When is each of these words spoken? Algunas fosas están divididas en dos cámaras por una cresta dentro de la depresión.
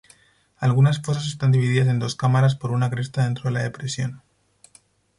Algunas 0.57 0.99
fosas 0.99 1.27
están 1.27 1.51
divididas 1.51 1.87
en 1.87 1.99
dos 1.99 2.15
cámaras 2.15 2.55
por 2.55 2.71
una 2.71 2.89
cresta 2.89 3.23
dentro 3.23 3.43
de 3.43 3.51
la 3.51 3.61
depresión. 3.61 4.23